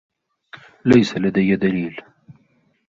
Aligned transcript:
ليس 0.85 1.17
لدي 1.17 1.55
دليل. 1.55 2.01